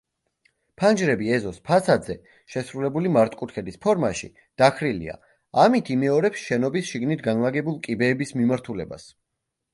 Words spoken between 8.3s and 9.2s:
მიმართულებას.